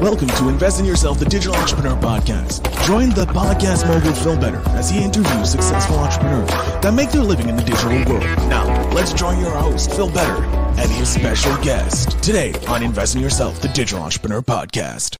[0.00, 2.62] Welcome to Invest in Yourself, the Digital Entrepreneur Podcast.
[2.86, 6.50] Join the podcast mogul Phil Better as he interviews successful entrepreneurs
[6.82, 8.22] that make their living in the digital world.
[8.50, 10.44] Now, let's join your host, Phil Better,
[10.78, 15.16] and his special guest today on Invest in Yourself, the Digital Entrepreneur Podcast.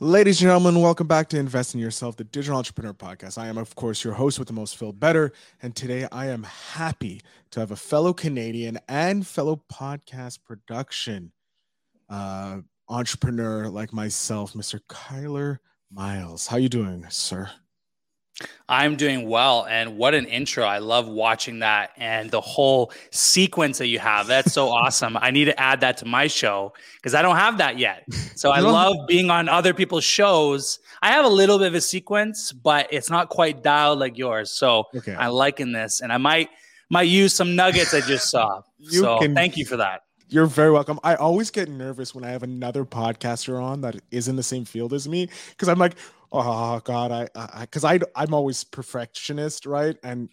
[0.00, 3.36] Ladies and gentlemen, welcome back to Invest in Yourself, the Digital Entrepreneur Podcast.
[3.36, 5.30] I am, of course, your host with the most, Phil Better.
[5.60, 11.32] And today I am happy to have a fellow Canadian and fellow podcast production
[12.08, 14.80] uh, entrepreneur like myself, Mr.
[14.88, 15.58] Kyler
[15.90, 16.46] Miles.
[16.46, 17.50] How you doing, sir?
[18.68, 19.66] I'm doing well.
[19.68, 20.64] And what an intro.
[20.64, 24.26] I love watching that and the whole sequence that you have.
[24.26, 25.16] That's so awesome.
[25.16, 28.04] I need to add that to my show because I don't have that yet.
[28.34, 30.78] So I love being on other people's shows.
[31.02, 34.50] I have a little bit of a sequence, but it's not quite dialed like yours.
[34.50, 35.14] So okay.
[35.14, 36.50] I liking this and I might
[36.90, 38.62] might use some nuggets I just saw.
[38.78, 40.02] You so can, thank you for that.
[40.28, 40.98] You're very welcome.
[41.04, 44.64] I always get nervous when I have another podcaster on that is in the same
[44.64, 45.94] field as me because I'm like,
[46.32, 49.96] oh god, I because I, I I'm always perfectionist, right?
[50.02, 50.28] And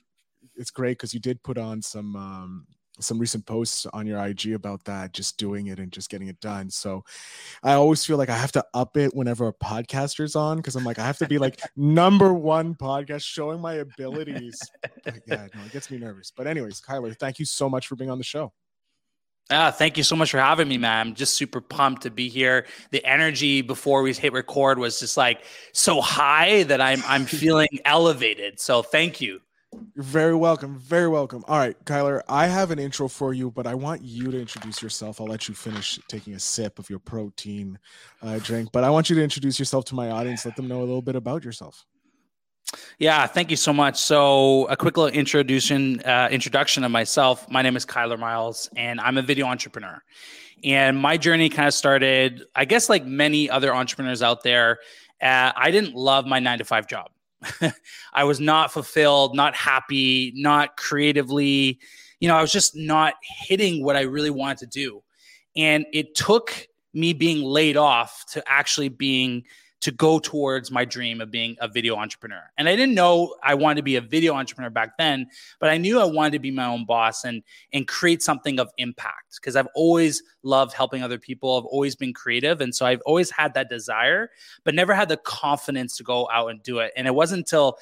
[0.55, 2.67] it's great because you did put on some um
[2.99, 6.39] some recent posts on your IG about that, just doing it and just getting it
[6.39, 6.69] done.
[6.69, 7.03] So
[7.63, 10.83] I always feel like I have to up it whenever a podcaster's on because I'm
[10.83, 14.59] like, I have to be like number one podcast showing my abilities.
[15.05, 16.31] But yeah, no, it gets me nervous.
[16.35, 18.53] But, anyways, Kyler, thank you so much for being on the show.
[19.49, 21.07] Ah, thank you so much for having me, man.
[21.07, 22.65] I'm just super pumped to be here.
[22.91, 27.67] The energy before we hit record was just like so high that I'm I'm feeling
[27.85, 28.59] elevated.
[28.59, 29.41] So thank you.
[29.95, 30.77] You're very welcome.
[30.77, 31.43] Very welcome.
[31.47, 34.81] All right, Kyler, I have an intro for you, but I want you to introduce
[34.81, 35.19] yourself.
[35.19, 37.79] I'll let you finish taking a sip of your protein
[38.21, 40.45] uh, drink, but I want you to introduce yourself to my audience.
[40.45, 41.85] Let them know a little bit about yourself.
[42.99, 43.97] Yeah, thank you so much.
[43.97, 47.49] So, a quick little introduction uh, introduction of myself.
[47.49, 50.01] My name is Kyler Miles, and I'm a video entrepreneur.
[50.63, 54.79] And my journey kind of started, I guess, like many other entrepreneurs out there.
[55.21, 57.11] Uh, I didn't love my nine to five job.
[58.13, 61.79] I was not fulfilled, not happy, not creatively.
[62.19, 65.03] You know, I was just not hitting what I really wanted to do.
[65.55, 69.43] And it took me being laid off to actually being
[69.83, 72.41] to go towards my dream of being a video entrepreneur.
[72.57, 75.27] And I didn't know I wanted to be a video entrepreneur back then,
[75.59, 78.69] but I knew I wanted to be my own boss and and create something of
[78.77, 81.57] impact because I've always loved helping other people.
[81.57, 84.29] I've always been creative and so I've always had that desire,
[84.63, 86.93] but never had the confidence to go out and do it.
[86.95, 87.77] And it wasn't until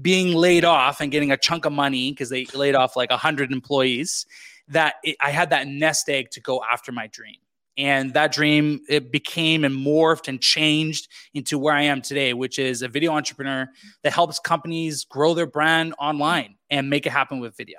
[0.00, 3.52] being laid off and getting a chunk of money because they laid off like 100
[3.52, 4.24] employees
[4.68, 7.36] that it, I had that nest egg to go after my dream
[7.78, 12.58] and that dream it became and morphed and changed into where i am today which
[12.58, 13.66] is a video entrepreneur
[14.02, 17.78] that helps companies grow their brand online and make it happen with video.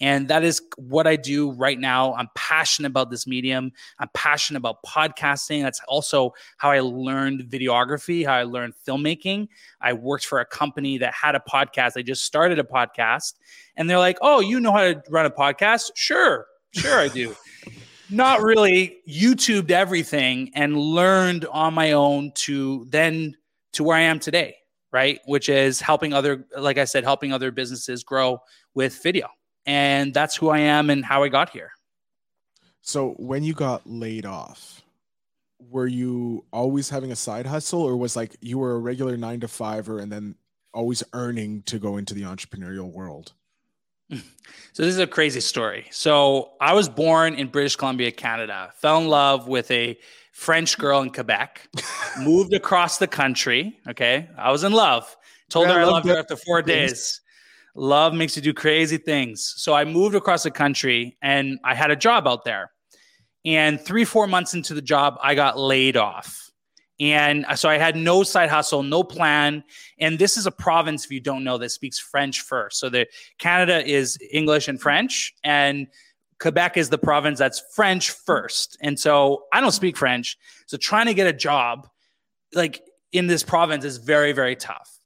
[0.00, 2.14] And that is what i do right now.
[2.14, 3.72] I'm passionate about this medium.
[3.98, 5.62] I'm passionate about podcasting.
[5.62, 9.48] That's also how i learned videography how i learned filmmaking.
[9.80, 11.96] I worked for a company that had a podcast.
[11.96, 13.34] I just started a podcast.
[13.76, 15.90] And they're like oh you know how to run a podcast?
[15.96, 16.46] Sure.
[16.72, 17.34] Sure i do
[18.10, 23.36] not really YouTubed everything and learned on my own to then
[23.72, 24.56] to where I am today,
[24.92, 25.20] right?
[25.26, 28.40] Which is helping other, like I said, helping other businesses grow
[28.74, 29.28] with video.
[29.66, 31.70] And that's who I am and how I got here.
[32.80, 34.82] So when you got laid off,
[35.70, 39.40] were you always having a side hustle or was like you were a regular nine
[39.40, 40.36] to fiver and then
[40.72, 43.32] always earning to go into the entrepreneurial world?
[44.74, 45.86] So this is a crazy story.
[45.90, 48.70] So I was born in British Columbia, Canada.
[48.76, 49.98] Fell in love with a
[50.30, 51.68] French girl in Quebec.
[52.20, 53.76] moved across the country.
[53.88, 55.16] Okay, I was in love.
[55.50, 56.92] Told yeah, her I, loved her after four things.
[56.92, 57.20] days.
[57.74, 59.52] Love makes you do crazy things.
[59.56, 62.70] So I moved across the country and I had a job out there.
[63.44, 66.47] And three, four months into the job, I got laid off.
[67.00, 69.62] And uh, so I had no side hustle, no plan.
[69.98, 72.78] And this is a province, if you don't know, that speaks French first.
[72.78, 73.06] So the
[73.38, 75.86] Canada is English and French, and
[76.40, 78.76] Quebec is the province that's French first.
[78.80, 80.36] And so I don't speak French.
[80.66, 81.88] So trying to get a job
[82.54, 84.97] like in this province is very, very tough.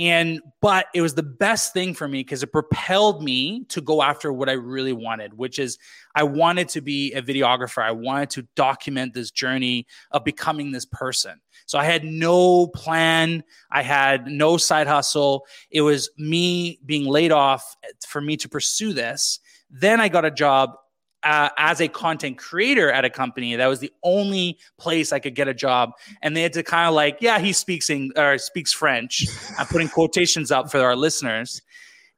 [0.00, 4.02] And but it was the best thing for me because it propelled me to go
[4.02, 5.78] after what I really wanted, which is
[6.14, 7.82] I wanted to be a videographer.
[7.82, 11.38] I wanted to document this journey of becoming this person.
[11.66, 15.44] So I had no plan, I had no side hustle.
[15.70, 19.38] It was me being laid off eh, for me to pursue this.
[19.70, 20.76] Then I got a job
[21.22, 23.56] uh, as a content creator at a company.
[23.56, 26.88] That was the only place I could get a job, and they had to kind
[26.88, 29.26] of like, yeah, he speaks English or speaks French.
[29.58, 31.62] I'm putting quotations up for our listeners,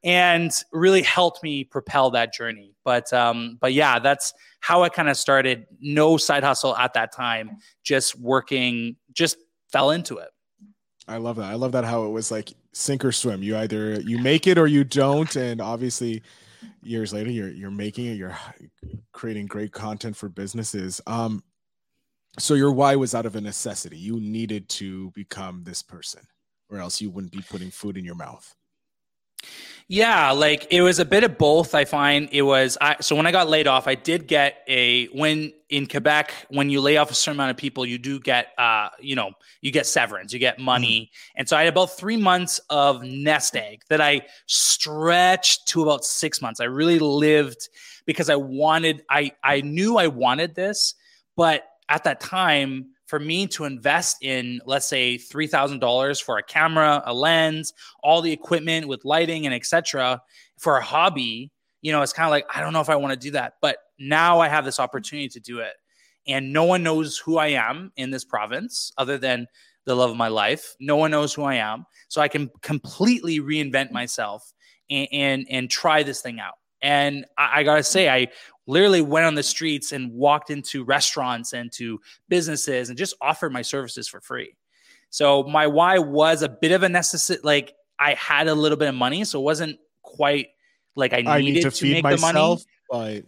[0.04, 2.74] and really helped me propel that journey.
[2.84, 5.66] But um, but yeah, that's how I kind of started.
[5.80, 9.36] No side hustle at that time, just working, just
[9.72, 10.30] fell into it.
[11.08, 11.46] I love that.
[11.46, 13.42] I love that how it was like sink or swim.
[13.42, 16.22] You either you make it or you don't, and obviously,
[16.82, 18.16] years later, you're you're making it.
[18.16, 18.36] You're
[19.12, 21.00] creating great content for businesses.
[21.06, 21.42] Um,
[22.38, 23.98] so your why was out of a necessity.
[23.98, 26.22] You needed to become this person,
[26.70, 28.54] or else you wouldn't be putting food in your mouth.
[29.88, 31.74] Yeah, like it was a bit of both.
[31.74, 35.06] I find it was I, so when I got laid off, I did get a
[35.08, 38.48] when in Quebec when you lay off a certain amount of people, you do get
[38.56, 41.40] uh you know you get severance, you get money, mm-hmm.
[41.40, 46.04] and so I had about three months of nest egg that I stretched to about
[46.06, 46.60] six months.
[46.60, 47.68] I really lived
[48.06, 50.94] because I wanted I I knew I wanted this,
[51.36, 56.38] but at that time for me to invest in, let's say, three thousand dollars for
[56.38, 60.18] a camera, a lens, all the equipment with lighting and etc.
[60.56, 63.12] for a hobby, you know, it's kind of like I don't know if I want
[63.12, 63.56] to do that.
[63.60, 65.74] But now I have this opportunity to do it,
[66.26, 69.46] and no one knows who I am in this province other than
[69.84, 70.74] the love of my life.
[70.80, 74.54] No one knows who I am, so I can completely reinvent myself
[74.88, 76.54] and and, and try this thing out.
[76.80, 78.28] And I, I, gotta say, I
[78.66, 83.52] literally went on the streets and walked into restaurants and to businesses and just offered
[83.52, 84.56] my services for free.
[85.10, 87.40] So my why was a bit of a necessity.
[87.42, 90.48] Like I had a little bit of money, so it wasn't quite
[90.96, 93.20] like I needed I need to, to make myself, the money.
[93.20, 93.24] But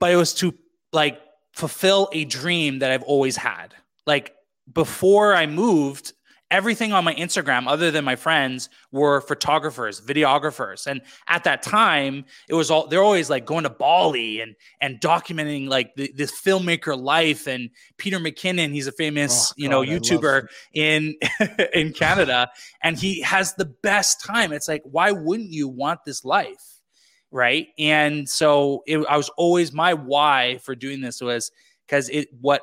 [0.00, 0.54] but it was to
[0.92, 1.20] like
[1.52, 3.74] fulfill a dream that I've always had.
[4.06, 4.34] Like
[4.72, 6.12] before I moved,
[6.50, 10.86] everything on my Instagram, other than my friends, were photographers, videographers.
[10.86, 15.00] And at that time, it was all they're always like going to Bali and and
[15.00, 17.46] documenting like the, this filmmaker life.
[17.46, 21.14] And Peter McKinnon, he's a famous, oh, you know, YouTuber in
[21.74, 22.50] in Canada,
[22.82, 24.52] and he has the best time.
[24.52, 26.80] It's like, why wouldn't you want this life?
[27.30, 27.68] Right.
[27.78, 31.52] And so it, I was always my why for doing this was
[31.86, 32.62] because it what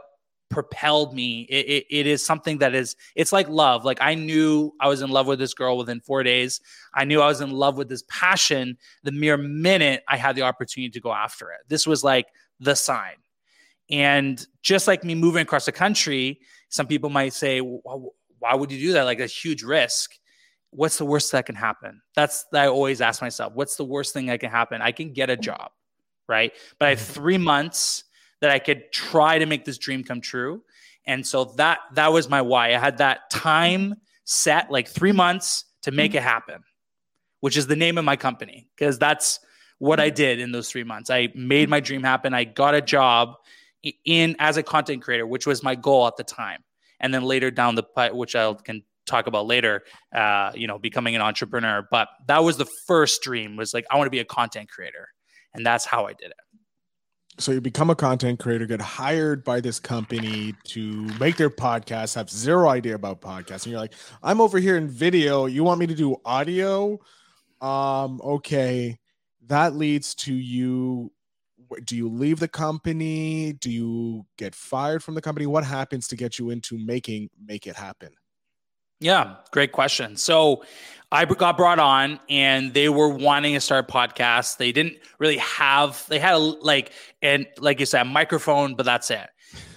[0.56, 1.42] propelled me.
[1.50, 3.84] It, it, it is something that is, it's like love.
[3.84, 6.62] Like I knew I was in love with this girl within four days.
[6.94, 10.44] I knew I was in love with this passion the mere minute I had the
[10.44, 11.60] opportunity to go after it.
[11.68, 12.28] This was like
[12.62, 13.18] the sign.
[13.92, 18.80] And just like me moving across the country, some people might say, why would you
[18.80, 19.04] do that?
[19.04, 20.16] Like a huge risk.
[20.72, 22.02] What's the worst that can happen?
[22.16, 23.52] That's I always ask myself.
[23.56, 24.82] What's the worst thing that can happen?
[24.82, 25.72] I can get a job,
[26.30, 26.54] right?
[26.80, 27.14] But I have mm-hmm.
[27.14, 28.05] three months
[28.46, 30.62] that I could try to make this dream come true.
[31.08, 32.76] And so that that was my why.
[32.76, 36.64] I had that time set, like three months to make it happen,
[37.40, 39.40] which is the name of my company, because that's
[39.80, 41.10] what I did in those three months.
[41.10, 42.36] I made my dream happen.
[42.36, 43.34] I got a job
[44.06, 46.64] in as a content creator, which was my goal at the time.
[47.00, 49.84] And then later down the pipe, which I can talk about later,
[50.16, 51.88] uh, you know, becoming an entrepreneur.
[51.90, 55.10] But that was the first dream was like, I want to be a content creator.
[55.56, 56.45] And that's how I did it
[57.38, 60.82] so you become a content creator, get hired by this company to
[61.20, 63.94] make their podcast, have zero idea about podcasts, and you're like,
[64.24, 65.46] I'm over here in video.
[65.46, 67.00] You want me to do audio?
[67.62, 69.00] Um, okay.
[69.48, 71.12] That leads to you.
[71.84, 73.54] Do you leave the company?
[73.54, 75.46] Do you get fired from the company?
[75.46, 78.10] What happens to get you into making make it happen?
[79.06, 80.18] Yeah, great question.
[80.18, 80.64] So
[81.12, 84.58] I got brought on and they were wanting to start podcasts.
[84.58, 86.92] They didn't really have, they had a, like,
[87.22, 89.28] and like you said, a microphone, but that's it.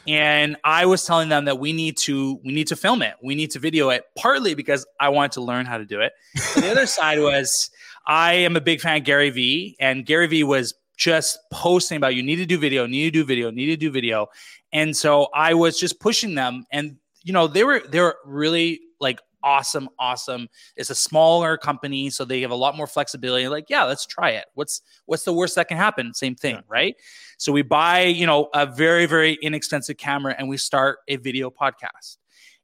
[0.06, 3.16] And I was telling them that we need to, we need to film it.
[3.22, 6.12] We need to video it partly because I wanted to learn how to do it.
[6.56, 7.70] the other side was
[8.06, 12.14] I am a big fan of Gary Vee and Gary Vee was just posting about
[12.14, 14.28] you need to do video, need to do video, need to do video.
[14.72, 18.80] And so I was just pushing them and you know, they were they were really
[19.00, 20.48] like awesome, awesome.
[20.76, 23.48] It's a smaller company, so they have a lot more flexibility.
[23.48, 24.46] Like, yeah, let's try it.
[24.54, 26.14] What's what's the worst that can happen?
[26.14, 26.60] Same thing, yeah.
[26.68, 26.96] right?
[27.38, 31.50] So we buy, you know, a very, very inexpensive camera and we start a video
[31.50, 32.18] podcast.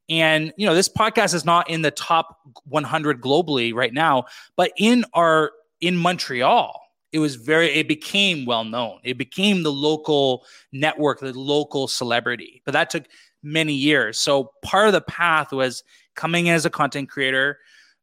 [0.09, 4.71] And you know, this podcast is not in the top 100 globally right now, but
[4.77, 5.51] in our
[5.81, 6.79] in Montreal,
[7.11, 8.99] it was very it became well known.
[9.03, 12.61] It became the local network, the local celebrity.
[12.65, 13.05] But that took
[13.41, 14.19] many years.
[14.19, 15.83] So part of the path was
[16.15, 17.59] coming in as a content creator,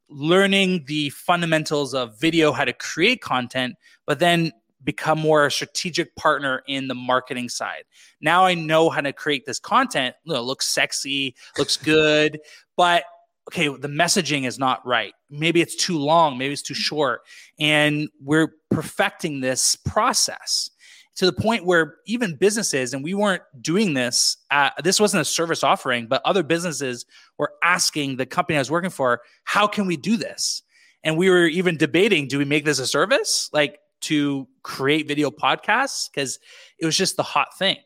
[0.09, 3.76] learning the fundamentals of video, how to create content,
[4.07, 4.52] but then
[4.85, 7.85] become more a strategic partner in the marketing side.
[8.21, 10.14] Now I know how to create this content.
[10.25, 12.40] You know, looks sexy, looks good,
[12.76, 13.04] but
[13.49, 15.14] okay, the messaging is not right.
[15.31, 17.23] Maybe it's too long, maybe it's too short.
[17.59, 20.71] And we're perfecting this process
[21.16, 25.25] to the point where even businesses, and we weren't doing this, uh, this wasn't a
[25.25, 27.04] service offering, but other businesses
[27.38, 30.62] were asking the company I was working for, how can we do this?
[31.04, 33.50] And we were even debating, do we make this a service?
[33.52, 36.38] Like, to create video podcasts because
[36.78, 37.76] it was just the hot thing.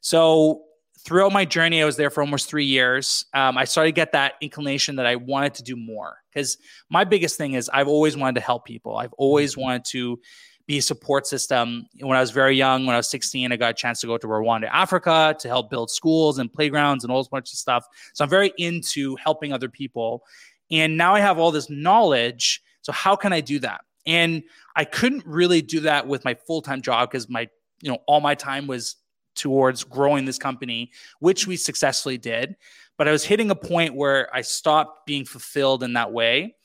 [0.00, 0.62] So
[1.00, 3.26] throughout my journey, I was there for almost three years.
[3.34, 6.56] Um, I started to get that inclination that I wanted to do more because
[6.88, 8.96] my biggest thing is I've always wanted to help people.
[8.96, 9.62] I've always mm-hmm.
[9.62, 10.20] wanted to
[10.66, 11.86] be a support system.
[12.00, 14.18] When I was very young, when I was 16, I got a chance to go
[14.18, 17.86] to Rwanda, Africa to help build schools and playgrounds and all sorts of stuff.
[18.14, 20.24] So I'm very into helping other people.
[20.70, 22.62] And now I have all this knowledge.
[22.82, 23.82] So how can I do that?
[24.06, 24.42] And
[24.74, 27.48] I couldn't really do that with my full-time job because my,
[27.80, 28.96] you know, all my time was
[29.34, 32.56] towards growing this company, which we successfully did.
[32.96, 36.56] But I was hitting a point where I stopped being fulfilled in that way.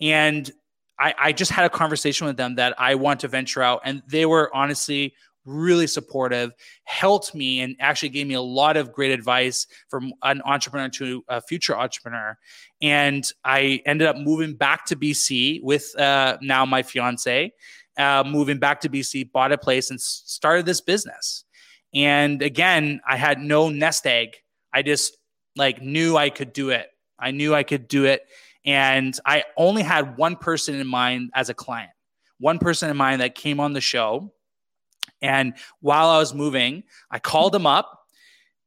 [0.00, 0.48] And
[0.98, 3.82] I, I just had a conversation with them that I want to venture out.
[3.84, 5.14] And they were honestly
[5.44, 6.52] really supportive,
[6.84, 11.24] helped me, and actually gave me a lot of great advice from an entrepreneur to
[11.28, 12.36] a future entrepreneur.
[12.82, 17.52] And I ended up moving back to BC with uh, now my fiance,
[17.96, 21.44] uh, moving back to BC, bought a place, and started this business.
[21.94, 24.36] And again, I had no nest egg.
[24.72, 25.16] I just
[25.56, 26.88] like knew I could do it.
[27.18, 28.22] I knew I could do it.
[28.68, 31.90] And I only had one person in mind as a client,
[32.38, 34.30] one person in mind that came on the show.
[35.22, 37.98] And while I was moving, I called him up,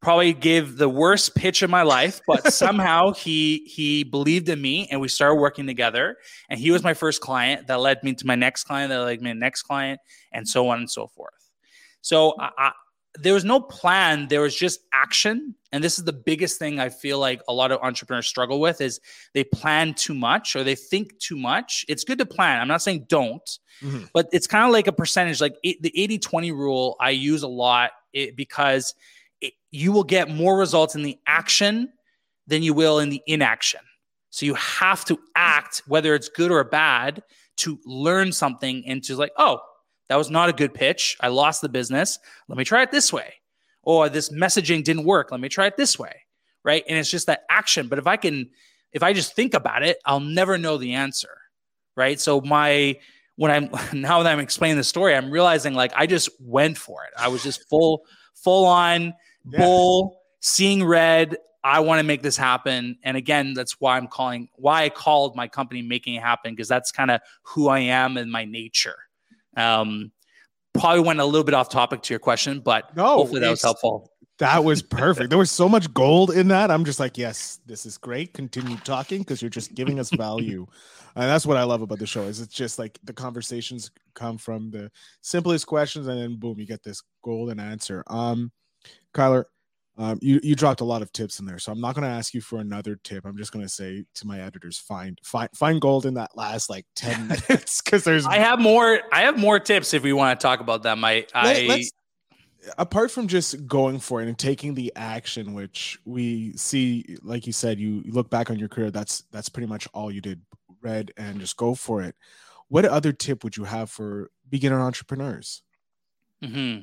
[0.02, 4.88] probably gave the worst pitch of my life, but somehow he he believed in me
[4.90, 6.18] and we started working together.
[6.50, 9.22] And he was my first client that led me to my next client, that led
[9.22, 10.02] me to my next client,
[10.34, 11.52] and so on and so forth.
[12.02, 12.72] So I,
[13.20, 15.56] there was no plan there was just action.
[15.74, 18.82] And this is the biggest thing i feel like a lot of entrepreneurs struggle with
[18.82, 19.00] is
[19.34, 21.86] they plan too much or they think too much.
[21.88, 22.62] It's good to plan.
[22.62, 23.48] I'm not saying don't
[23.82, 24.04] mm-hmm.
[24.14, 25.42] but it's kind of like a percentage.
[25.42, 28.94] Like it, the 80-20 rule i use a lot it, because
[29.42, 31.92] it, you will get more results in the action
[32.48, 33.82] than you will in the inaction.
[34.30, 37.24] So you have to act whether it's good or bad
[37.58, 39.60] to learn something and to like oh
[40.12, 41.16] that was not a good pitch.
[41.22, 42.20] I lost the business.
[42.50, 43.36] Let me try it this way.
[43.82, 45.32] Or this messaging didn't work.
[45.32, 46.14] Let me try it this way.
[46.66, 46.84] Right.
[46.90, 47.88] And it's just that action.
[47.88, 48.50] But if I can,
[48.92, 51.38] if I just think about it, I'll never know the answer.
[51.96, 52.20] Right.
[52.20, 53.00] So my,
[53.38, 53.70] when I'm
[54.02, 57.14] now that I'm explaining the story, I'm realizing like I just went for it.
[57.18, 58.02] I was just full,
[58.36, 59.14] full on
[59.50, 59.60] yeah.
[59.60, 61.38] bull, seeing red.
[61.64, 62.98] I want to make this happen.
[63.02, 66.68] And again, that's why I'm calling, why I called my company Making It Happen, because
[66.68, 68.98] that's kind of who I am and my nature.
[69.58, 70.12] Um,
[70.74, 73.62] probably went a little bit off topic to your question, but no, hopefully that was
[73.62, 74.12] helpful.
[74.40, 75.30] That was perfect.
[75.30, 76.72] there was so much gold in that.
[76.72, 78.34] I'm just like, yes, this is great.
[78.34, 80.66] Continue talking because you're just giving us value.
[81.16, 84.38] and that's what I love about the show is it's just like the conversations come
[84.38, 84.92] from the
[85.22, 88.04] simplest questions and then boom, you get this golden answer.
[88.08, 88.52] Um,
[89.14, 89.46] Kyler,
[90.02, 92.10] um, you you dropped a lot of tips in there, so I'm not going to
[92.10, 93.24] ask you for another tip.
[93.24, 96.72] I'm just going to say to my editors, find find find gold in that last
[96.72, 98.26] like ten minutes because there's.
[98.26, 99.02] I have more.
[99.12, 101.06] I have more tips if we want to talk about them.
[101.06, 101.66] I I.
[101.70, 101.92] Let's,
[102.80, 107.54] apart from just going for it and taking the action which we see like you
[107.54, 110.40] said you look back on your career that's that's pretty much all you did
[110.84, 112.16] read and just go for it
[112.68, 115.64] what other tip would you have for beginner entrepreneurs
[116.44, 116.82] mm-hmm.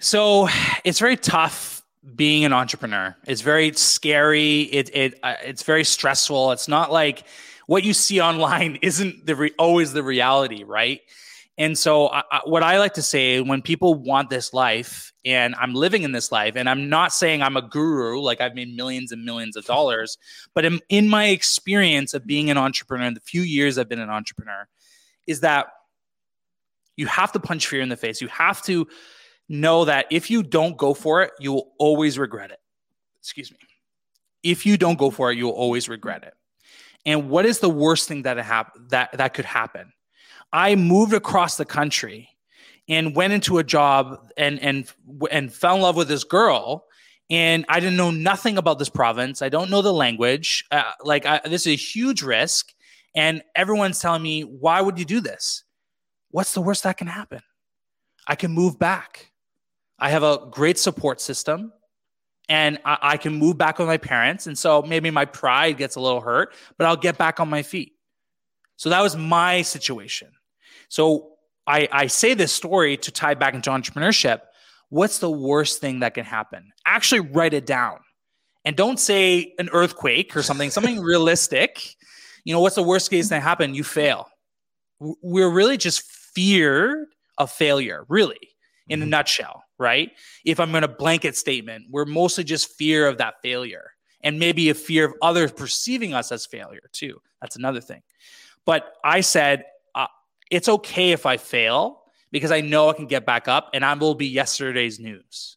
[0.00, 0.48] so
[0.82, 1.79] it's very tough
[2.14, 3.16] being an entrepreneur.
[3.26, 4.62] It's very scary.
[4.62, 6.52] It it uh, it's very stressful.
[6.52, 7.24] It's not like
[7.66, 11.00] what you see online isn't the re- always the reality, right?
[11.58, 15.54] And so, I, I, what I like to say when people want this life, and
[15.56, 18.74] I'm living in this life, and I'm not saying I'm a guru, like I've made
[18.74, 20.16] millions and millions of dollars,
[20.54, 24.08] but in, in my experience of being an entrepreneur, the few years I've been an
[24.08, 24.68] entrepreneur,
[25.26, 25.66] is that
[26.96, 28.22] you have to punch fear in the face.
[28.22, 28.86] You have to
[29.50, 32.58] know that if you don't go for it, you will always regret it.
[33.20, 33.58] Excuse me.
[34.42, 36.32] If you don't go for it, you'll always regret it.
[37.04, 39.92] And what is the worst thing that hap- that that could happen?
[40.52, 42.30] I moved across the country
[42.88, 44.90] and went into a job and and
[45.30, 46.86] and fell in love with this girl
[47.30, 49.40] and I didn't know nothing about this province.
[49.40, 50.64] I don't know the language.
[50.70, 52.74] Uh, like I, this is a huge risk,
[53.14, 55.64] and everyone's telling me, "Why would you do this?
[56.32, 57.40] What's the worst that can happen?
[58.26, 59.29] I can move back.
[60.00, 61.72] I have a great support system
[62.48, 64.46] and I, I, can move back with my parents.
[64.46, 67.62] And so maybe my pride gets a little hurt, but I'll get back on my
[67.62, 67.92] feet.
[68.76, 70.28] So that was my situation.
[70.88, 71.32] So
[71.66, 74.40] I, I say this story to tie back into entrepreneurship.
[74.88, 76.72] What's the worst thing that can happen?
[76.86, 78.00] Actually, write it down.
[78.64, 81.94] And don't say an earthquake or something, something realistic.
[82.44, 83.76] You know, what's the worst case that happened?
[83.76, 84.26] You fail.
[84.98, 87.06] We're really just fear
[87.38, 88.38] of failure, really
[88.88, 89.10] in a mm-hmm.
[89.10, 90.10] nutshell, right?
[90.44, 94.68] If I'm going to blanket statement, we're mostly just fear of that failure and maybe
[94.68, 97.20] a fear of others perceiving us as failure too.
[97.40, 98.02] That's another thing.
[98.66, 100.06] But I said, uh,
[100.50, 103.94] it's okay if I fail because I know I can get back up and I
[103.94, 105.56] will be yesterday's news.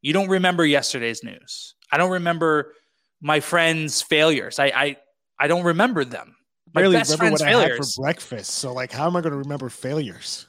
[0.00, 1.74] You don't remember yesterday's news.
[1.92, 2.72] I don't remember
[3.20, 4.58] my friends' failures.
[4.58, 4.96] I I,
[5.38, 6.34] I don't remember them.
[6.74, 8.52] My barely best remember friend's what I had for breakfast.
[8.54, 10.48] So like, how am I going to remember failures?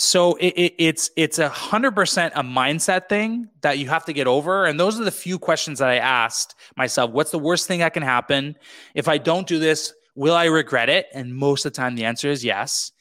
[0.00, 4.12] So it, it, it's it's a hundred percent a mindset thing that you have to
[4.12, 4.64] get over.
[4.64, 7.10] And those are the few questions that I asked myself.
[7.10, 8.56] What's the worst thing that can happen?
[8.94, 11.06] If I don't do this, will I regret it?
[11.12, 12.92] And most of the time the answer is yes.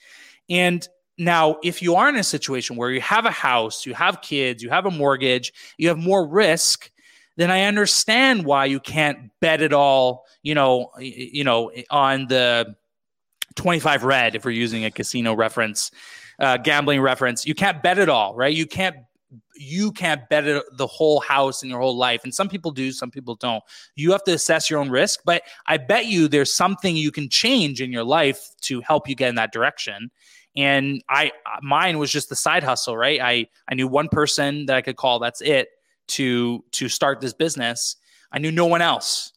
[0.49, 0.87] And
[1.17, 4.63] now, if you are in a situation where you have a house, you have kids,
[4.63, 6.89] you have a mortgage, you have more risk,
[7.35, 12.75] then I understand why you can't bet it all, you know, you know, on the
[13.55, 15.91] 25 red if we're using a casino reference,
[16.39, 17.46] uh, gambling reference.
[17.46, 18.53] You can't bet it all, right?
[18.53, 18.98] You can't
[19.55, 22.24] you can't bet it, the whole house in your whole life.
[22.24, 23.63] And some people do, some people don't.
[23.96, 27.29] You have to assess your own risk, but I bet you there's something you can
[27.29, 30.10] change in your life to help you get in that direction
[30.55, 31.31] and i
[31.62, 34.96] mine was just the side hustle right i i knew one person that i could
[34.96, 35.69] call that's it
[36.08, 37.96] to to start this business
[38.31, 39.31] i knew no one else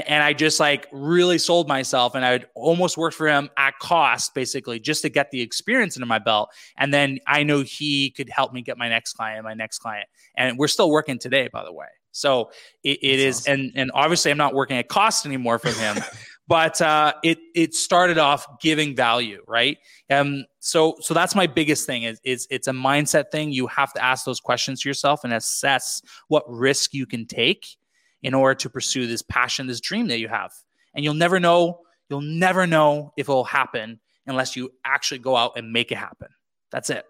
[0.00, 3.78] and i just like really sold myself and i would almost work for him at
[3.80, 8.10] cost basically just to get the experience into my belt and then i know he
[8.10, 10.06] could help me get my next client my next client
[10.36, 12.50] and we're still working today by the way so
[12.84, 13.52] it, it is, awesome.
[13.52, 15.96] and and obviously i'm not working at cost anymore from him
[16.48, 19.78] but uh, it it started off giving value, right?
[20.10, 23.52] Um, so so that's my biggest thing is, is it's a mindset thing.
[23.52, 27.76] You have to ask those questions to yourself and assess what risk you can take
[28.22, 30.52] in order to pursue this passion, this dream that you have.
[30.94, 35.36] And you'll never know, you'll never know if it will happen unless you actually go
[35.36, 36.28] out and make it happen.
[36.70, 37.04] That's it.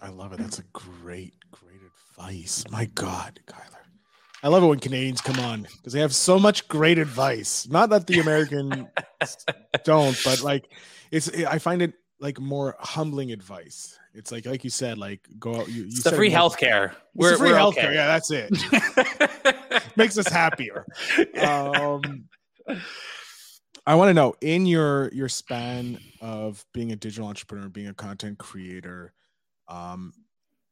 [0.00, 0.38] I love it.
[0.38, 2.64] That's a great, great advice.
[2.70, 3.76] My God, Kyler.
[4.42, 7.66] I love it when Canadians come on because they have so much great advice.
[7.68, 8.88] Not that the American
[9.84, 10.70] don't, but like
[11.10, 13.98] it's I find it like more humbling advice.
[14.14, 15.68] It's like like you said, like go out.
[15.68, 16.94] You, you it's the free healthcare.
[17.14, 17.86] We're free healthcare.
[17.86, 17.94] Okay.
[17.94, 19.82] Yeah, that's it.
[19.96, 20.86] Makes us happier.
[21.40, 22.24] Um,
[23.86, 27.94] I want to know in your your span of being a digital entrepreneur, being a
[27.94, 29.12] content creator,
[29.68, 30.12] um,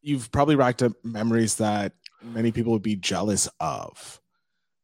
[0.02, 4.20] you've probably racked up memories that many people would be jealous of.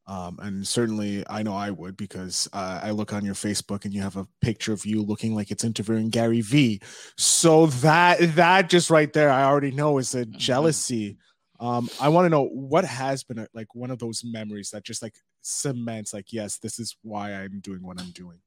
[0.06, 3.94] Um, and certainly I know I would because uh, I look on your Facebook and
[3.94, 6.80] you have a picture of you looking like it's interviewing Gary Vee.
[7.16, 10.38] So that that just right there, I already know is a mm-hmm.
[10.38, 11.18] jealousy.
[11.60, 14.82] Um, I want to know what has been a, like one of those memories that
[14.82, 18.38] just like cements like yes, this is why I'm doing what I'm doing.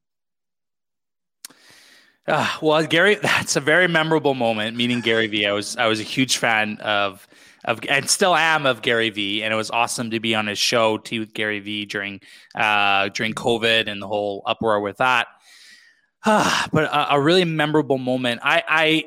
[2.25, 4.75] Uh, well, Gary, that's a very memorable moment.
[4.75, 7.27] Meeting Gary Vee, I was I was a huge fan of
[7.65, 10.57] of and still am of Gary Vee, and it was awesome to be on his
[10.57, 12.19] show too with Gary Vee during
[12.55, 15.27] uh, during COVID and the whole uproar with that.
[16.25, 18.39] but a, a, really memorable moment.
[18.43, 19.03] I, I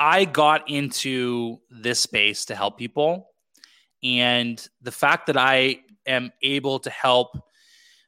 [0.00, 3.28] I got into this space to help people,
[4.02, 7.38] and the fact that I am able to help.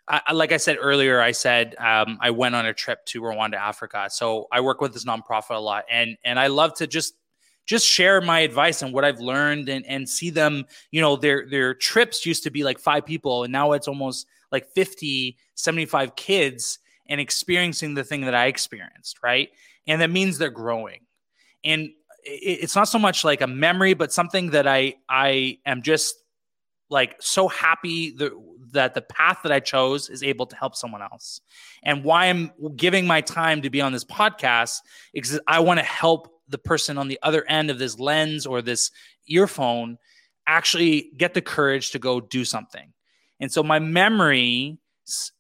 [0.09, 3.55] I, like I said earlier, I said um, I went on a trip to Rwanda,
[3.55, 4.09] Africa.
[4.11, 7.15] So I work with this nonprofit a lot, and and I love to just
[7.67, 11.47] just share my advice and what I've learned and, and see them, you know, their
[11.49, 16.17] their trips used to be like five people and now it's almost like 50, 75
[16.17, 16.79] kids
[17.09, 19.49] and experiencing the thing that I experienced, right?
[19.87, 21.07] And that means they're growing.
[21.65, 21.91] And
[22.25, 26.15] it's not so much like a memory, but something that I I am just
[26.91, 28.33] like so happy that
[28.73, 31.41] that the path that I chose is able to help someone else.
[31.83, 34.79] And why I'm giving my time to be on this podcast
[35.13, 38.63] is I want to help the person on the other end of this lens or
[38.63, 38.91] this
[39.29, 39.99] earphone
[40.47, 42.93] actually get the courage to go do something.
[43.41, 44.79] And so my memory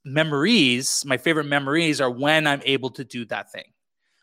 [0.04, 3.72] memories, my favorite memories are when I'm able to do that thing.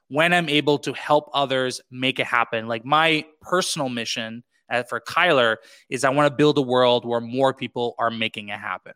[0.10, 2.68] When I'm able to help others make it happen.
[2.68, 5.58] Like my personal mission uh, for Kyler
[5.90, 8.94] is I want to build a world where more people are making it happen.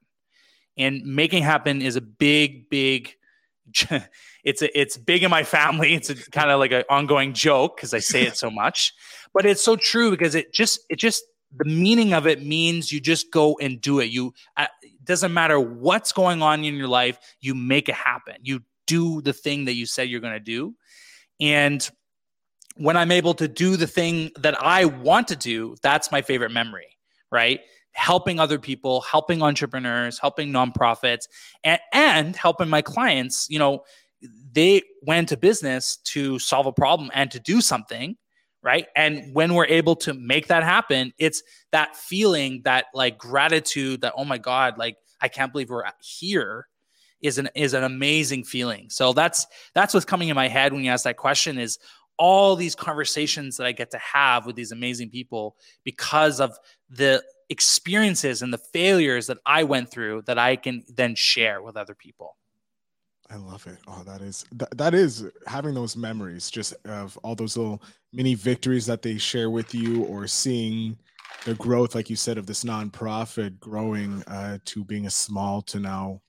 [0.78, 3.16] And making happen is a big, big
[4.44, 5.94] it's a, it's big in my family.
[5.94, 8.94] It's kind of like an ongoing joke because I say it so much,
[9.34, 11.24] but it's so true because it just it just
[11.56, 14.06] the meaning of it means you just go and do it.
[14.06, 18.36] You uh, it doesn't matter what's going on in your life, you make it happen.
[18.42, 20.76] You do the thing that you said you're going to do,
[21.40, 21.90] and
[22.76, 26.52] when I'm able to do the thing that I want to do, that's my favorite
[26.52, 26.98] memory,
[27.32, 27.60] right?
[27.94, 31.28] helping other people, helping entrepreneurs, helping nonprofits,
[31.64, 33.48] and, and helping my clients.
[33.50, 33.84] You know,
[34.52, 38.18] they went to business to solve a problem and to do something,
[38.62, 38.88] right?
[38.96, 44.14] And when we're able to make that happen, it's that feeling, that like gratitude, that,
[44.18, 46.68] oh my God, like, I can't believe we're here.
[47.24, 48.90] Is an is an amazing feeling.
[48.90, 51.80] So that's that's what's coming in my head when you ask that question is
[52.20, 56.56] all these conversations that I get to have with these amazing people because of
[56.90, 61.76] the experiences and the failures that I went through that I can then share with
[61.76, 62.38] other people.
[63.30, 63.78] I love it.
[63.88, 67.82] Oh, that is that, is having those memories just of all those little
[68.12, 70.98] mini victories that they share with you or seeing
[71.46, 75.80] the growth like you said of this nonprofit growing uh, to being a small to
[75.80, 76.22] now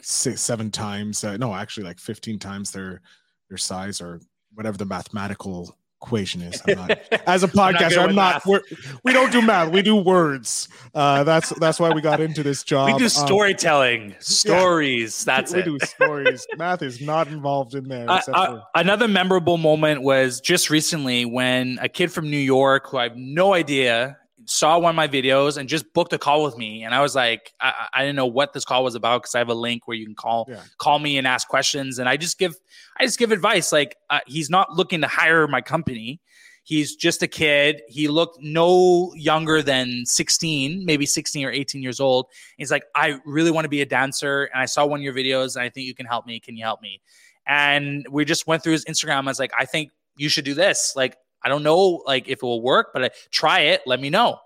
[0.00, 3.00] six seven times uh, no actually like 15 times their
[3.48, 4.20] their size or
[4.54, 6.64] whatever the mathematical equation is.
[6.66, 6.90] Not,
[7.26, 8.46] as a podcaster, I'm not.
[8.46, 8.62] I'm not
[9.04, 9.72] we don't do math.
[9.72, 10.68] We do words.
[10.94, 12.92] Uh, that's that's why we got into this job.
[12.92, 15.24] We do um, storytelling, um, stories.
[15.26, 15.66] Yeah, that's we it.
[15.66, 16.46] We do stories.
[16.56, 18.06] math is not involved in there.
[18.18, 22.96] Uh, uh, another memorable moment was just recently when a kid from New York, who
[22.96, 26.56] I have no idea saw one of my videos and just booked a call with
[26.56, 26.82] me.
[26.82, 29.38] And I was like, I, I didn't know what this call was about because I
[29.38, 30.62] have a link where you can call yeah.
[30.78, 31.98] call me and ask questions.
[31.98, 32.56] And I just give
[32.98, 33.72] I just give advice.
[33.72, 36.20] Like uh, he's not looking to hire my company.
[36.64, 37.80] He's just a kid.
[37.88, 42.26] He looked no younger than 16, maybe 16 or 18 years old.
[42.58, 44.44] He's like, I really want to be a dancer.
[44.52, 46.40] And I saw one of your videos and I think you can help me.
[46.40, 47.00] Can you help me?
[47.46, 49.22] And we just went through his Instagram.
[49.24, 50.92] I was like, I think you should do this.
[50.94, 51.16] Like,
[51.48, 53.80] I don't know like if it will work, but I, try it.
[53.86, 54.38] Let me know.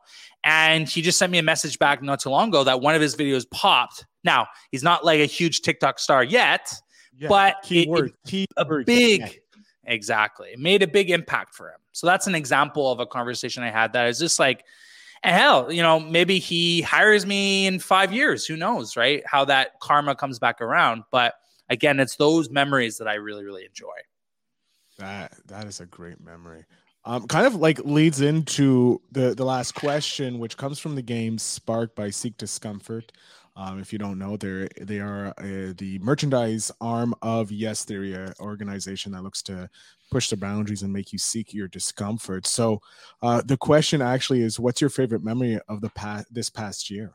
[0.45, 3.01] And he just sent me a message back not too long ago that one of
[3.01, 4.07] his videos popped.
[4.23, 6.73] Now he's not like a huge TikTok star yet,
[7.19, 9.62] yeah, but keyword, it, it, a big, yeah.
[9.85, 11.81] exactly, it made a big impact for him.
[11.91, 14.65] So that's an example of a conversation I had that is just like,
[15.25, 18.47] and hell, you know, maybe he hires me in five years.
[18.47, 19.23] Who knows, right?
[19.27, 21.05] How that karma comes back around.
[21.11, 21.35] But
[21.69, 23.95] again, it's those memories that I really, really enjoy.
[24.99, 26.65] That that is a great memory
[27.05, 31.38] um, kind of like leads into the the last question, which comes from the game
[31.38, 33.12] Spark by Seek Discomfort.
[33.55, 38.15] Um, if you don't know, they're they are uh, the merchandise arm of Yes Theory,
[38.15, 39.69] an organization that looks to
[40.11, 42.47] push the boundaries and make you seek your discomfort.
[42.47, 42.81] So,
[43.23, 47.12] uh, the question actually is, what's your favorite memory of the past this past year?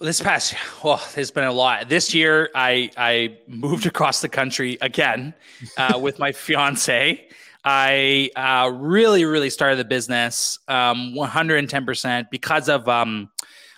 [0.00, 1.88] This past well, there's been a lot.
[1.88, 5.34] This year, I I moved across the country again
[5.76, 7.28] uh, with my fiance.
[7.70, 13.28] I uh, really, really started the business um, 110% because of um,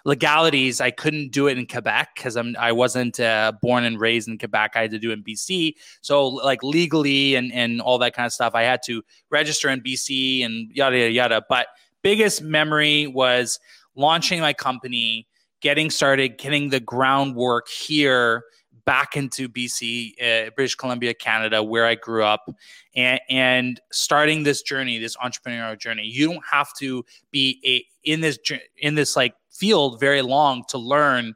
[0.05, 0.81] legalities.
[0.81, 4.39] I couldn't do it in Quebec because I'm I wasn't uh, born and raised in
[4.39, 4.77] Quebec.
[4.77, 5.75] I had to do it in BC.
[6.03, 9.81] So like legally and and all that kind of stuff, I had to register in
[9.81, 11.43] BC and yada yada yada.
[11.49, 11.67] But
[12.03, 13.59] biggest memory was
[13.97, 15.27] launching my company,
[15.63, 18.45] getting started, getting the groundwork here
[18.85, 22.49] back into BC, uh, British Columbia, Canada, where I grew up,
[22.95, 26.05] and, and starting this journey, this entrepreneurial journey.
[26.05, 28.39] You don't have to be a, in this
[28.79, 31.35] in this like field very long to learn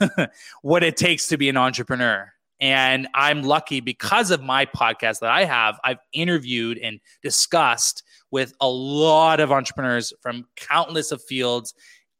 [0.62, 2.30] what it takes to be an entrepreneur.
[2.60, 5.78] And I'm lucky because of my podcast that I have.
[5.84, 11.74] I've interviewed and discussed with a lot of entrepreneurs from countless of fields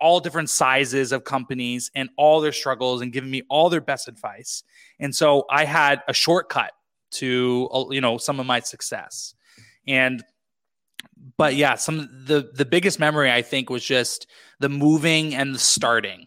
[0.05, 4.07] all different sizes of companies and all their struggles and giving me all their best
[4.07, 4.63] advice.
[5.01, 6.73] And so I had a shortcut
[7.13, 9.35] to uh, you know some of my success.
[9.89, 10.23] And
[11.39, 14.27] but yeah, some the the biggest memory I think was just
[14.61, 16.27] the moving and the starting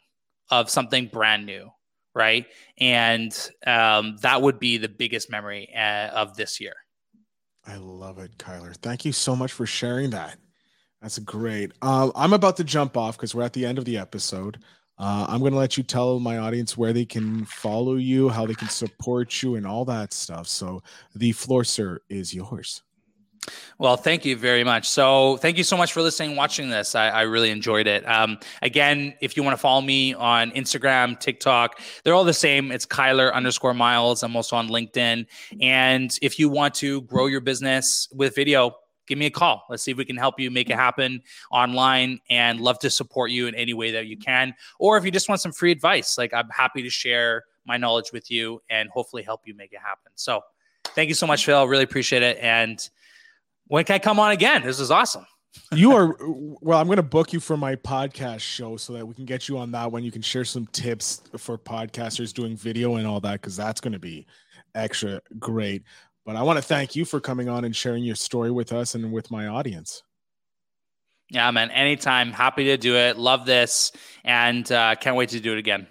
[0.50, 1.70] of something brand new,
[2.16, 2.48] right?
[2.80, 3.32] And
[3.68, 6.74] um, that would be the biggest memory uh, of this year.
[7.68, 8.76] I love it, Kyler.
[8.76, 10.40] Thank you so much for sharing that.
[11.02, 11.74] That's great.
[11.82, 14.60] Uh, I'm about to jump off because we're at the end of the episode.
[15.00, 18.48] Uh, I'm going to let you tell my audience where they can follow you, how
[18.48, 20.48] they can support you, and all that stuff.
[20.48, 20.82] So
[21.16, 22.82] the floor, sir, is yours.
[23.78, 24.90] Well, thank you very much.
[24.90, 26.96] So, thank you so much for listening, watching this.
[26.96, 28.08] I, I really enjoyed it.
[28.08, 32.72] Um, again, if you want to follow me on Instagram, TikTok, they're all the same.
[32.72, 34.24] It's Kyler underscore Miles.
[34.24, 35.28] I'm also on LinkedIn.
[35.62, 38.76] And if you want to grow your business with video,
[39.08, 39.64] give me a call.
[39.70, 43.32] Let's see if we can help you make it happen online and love to support
[43.32, 44.54] you in any way that you can.
[44.80, 48.12] Or if you just want some free advice, like I'm happy to share my knowledge
[48.14, 50.12] with you and hopefully help you make it happen.
[50.16, 50.42] So
[50.88, 51.68] thank you so much, Phil.
[51.68, 52.38] Really appreciate it.
[52.42, 52.88] And
[53.68, 54.64] when can I come on again?
[54.64, 55.26] This is awesome.
[55.72, 56.16] you are
[56.62, 59.48] well i'm going to book you for my podcast show so that we can get
[59.48, 63.20] you on that one you can share some tips for podcasters doing video and all
[63.20, 64.26] that because that's going to be
[64.76, 65.84] extra great
[66.28, 68.96] but I want to thank you for coming on and sharing your story with us
[68.96, 70.04] and with my audience.
[71.30, 71.72] Yeah, man.
[71.72, 72.34] Anytime.
[72.34, 73.18] Happy to do it.
[73.18, 73.94] Love this.
[74.26, 75.88] And uh, can't wait to do it again.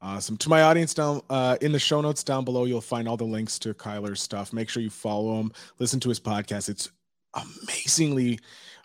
[0.00, 0.38] Awesome.
[0.38, 3.24] To my audience down uh, in the show notes down below, you'll find all the
[3.24, 4.54] links to Kyler's stuff.
[4.54, 6.70] Make sure you follow him, listen to his podcast.
[6.70, 6.90] It's
[7.34, 8.38] amazingly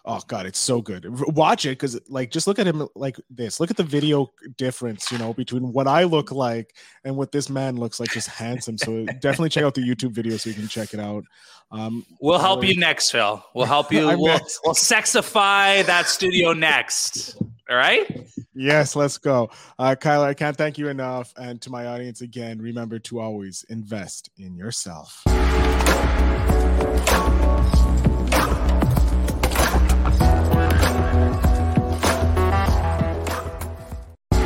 [0.06, 1.06] Oh god, it's so good.
[1.34, 3.60] Watch it because like just look at him like this.
[3.62, 7.50] Look at the video difference, you know, between what I look like and what this
[7.50, 8.12] man looks like.
[8.12, 8.78] Just handsome.
[8.78, 11.24] So definitely check out the YouTube video so you can check it out.
[11.72, 13.44] Um, we'll help you next, Phil.
[13.56, 14.06] We'll help you.
[14.18, 17.38] we'll, we'll sexify that studio next.
[17.70, 18.28] All right.
[18.54, 19.50] Yes, let's go.
[19.80, 21.34] Uh, Kyler, I can't thank you enough.
[21.38, 25.24] And to my audience again, remember to always invest in yourself.